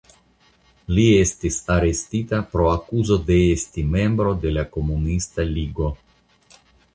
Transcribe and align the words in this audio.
Li 0.99 1.03
estis 1.17 1.57
arestita 1.73 2.39
pro 2.53 2.65
akuzo 2.69 3.19
de 3.29 3.37
esti 3.59 3.85
membro 3.97 4.33
de 4.47 4.55
la 4.57 4.65
Komunista 4.79 5.47
Ligo. 5.53 5.93